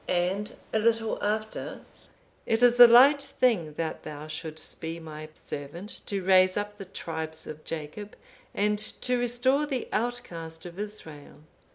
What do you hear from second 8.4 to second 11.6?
and to restore the outcast of Israel.